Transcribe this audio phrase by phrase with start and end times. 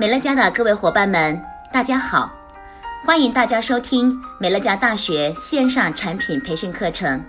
[0.00, 1.38] 美乐家的各位伙伴们，
[1.70, 2.32] 大家好！
[3.04, 7.22] 欢迎大家收听美乐家大学线上产品培训课程。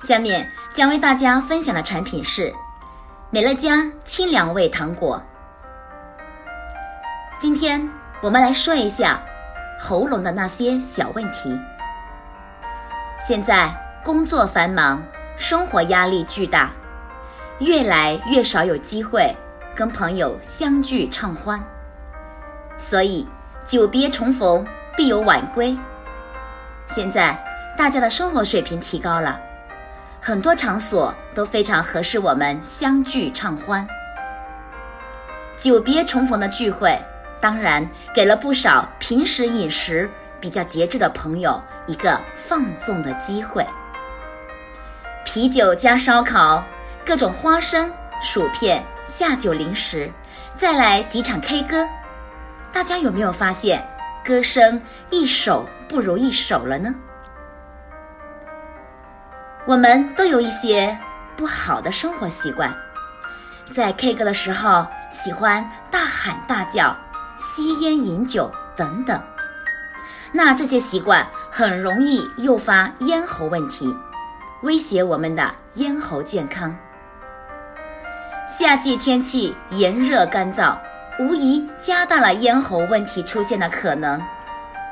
[0.00, 2.50] 下面将为大家分享的产品是
[3.28, 5.22] 美乐家清凉味糖果。
[7.36, 7.86] 今天
[8.22, 9.22] 我们来说一下
[9.78, 11.54] 喉咙的那些小问题。
[13.20, 13.70] 现在
[14.02, 15.04] 工作繁忙，
[15.36, 16.72] 生活压力巨大，
[17.58, 19.30] 越来越少有机会
[19.74, 21.62] 跟朋友相聚畅欢。
[22.76, 23.26] 所以，
[23.64, 25.76] 久别重逢必有晚归。
[26.86, 27.38] 现在
[27.76, 29.40] 大家的生活水平提高了，
[30.20, 33.86] 很多场所都非常合适我们相聚畅欢。
[35.56, 36.98] 久别重逢的聚会，
[37.40, 40.10] 当然给了不少平时饮食
[40.40, 43.64] 比较节制的朋友一个放纵的机会。
[45.24, 46.62] 啤酒加烧烤，
[47.06, 50.10] 各种花生、薯片、下酒零食，
[50.56, 51.86] 再来几场 K 歌。
[52.72, 53.86] 大家有没有发现，
[54.24, 54.80] 歌声
[55.10, 56.94] 一首不如一首了呢？
[59.66, 60.96] 我们都有一些
[61.36, 62.74] 不好的生活习惯，
[63.70, 66.96] 在 K 歌的时候喜欢大喊大叫、
[67.36, 69.22] 吸烟饮酒等等，
[70.32, 73.94] 那这些习惯很容易诱发咽喉问题，
[74.62, 76.74] 威胁我们的咽喉健康。
[78.46, 80.76] 夏季天气炎热干燥。
[81.16, 84.20] 无疑加大了咽喉问题出现的可能，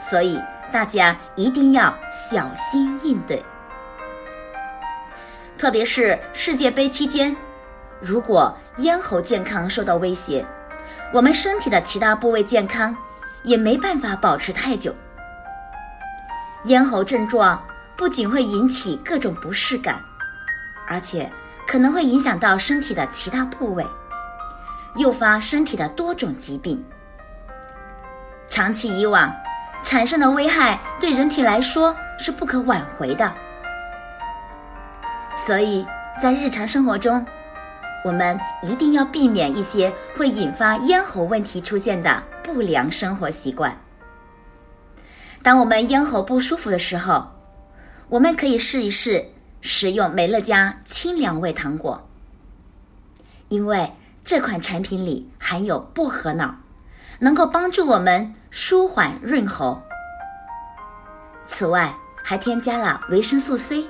[0.00, 0.36] 所以
[0.72, 3.40] 大家一定要小心应对。
[5.56, 7.36] 特别是世界杯期间，
[8.00, 10.44] 如果咽喉健康受到威胁，
[11.12, 12.96] 我们身体的其他部位健康
[13.44, 14.92] 也没办法保持太久。
[16.64, 17.64] 咽喉症状
[17.96, 20.02] 不仅会引起各种不适感，
[20.88, 21.30] 而且
[21.68, 23.86] 可能会影响到身体的其他部位。
[24.96, 26.82] 诱发身体的多种疾病，
[28.48, 29.30] 长期以往
[29.84, 33.32] 产生的危害对人体来说是不可挽回的。
[35.36, 35.86] 所以
[36.18, 37.24] 在日常生活中，
[38.02, 43.78] 我们一定要避免一些会引发咽喉问题出现的不良生活习惯。
[45.42, 47.30] 当我们咽喉不舒服的时候，
[48.08, 49.24] 我们可以试一试
[49.60, 52.08] 使用美乐家清凉味糖果，
[53.48, 53.92] 因为。
[54.24, 56.54] 这款产品里含有薄荷脑，
[57.20, 59.80] 能够帮助我们舒缓润喉。
[61.46, 63.86] 此外，还添加了维生素 C。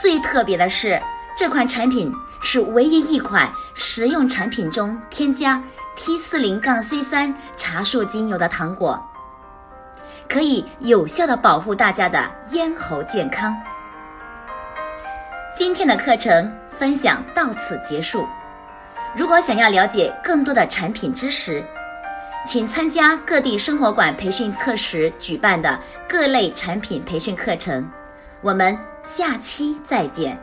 [0.00, 1.02] 最特别的是，
[1.36, 5.60] 这款产品是唯一一款食用产品中添加
[5.96, 9.04] T 四零杠 C 三茶树精油的糖果，
[10.28, 13.52] 可以有效的保护大家的咽喉健康。
[15.58, 18.24] 今天的课程分享到此结束。
[19.16, 21.60] 如果想要了解更多的产品知识，
[22.46, 25.76] 请参加各地生活馆培训课时举办的
[26.08, 27.90] 各类产品培训课程。
[28.40, 30.38] 我们下期再见。